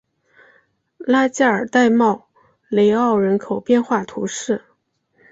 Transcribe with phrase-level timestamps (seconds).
[0.97, 2.25] 拉加尔代帕
[2.69, 4.63] 雷奥人口变化图示